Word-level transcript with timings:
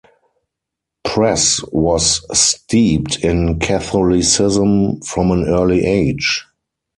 Press 1.05 1.61
was 1.71 2.25
steeped 2.35 3.23
in 3.23 3.59
Catholicism 3.59 4.99
from 5.03 5.29
an 5.29 5.43
early 5.47 5.85
age. 5.85 6.43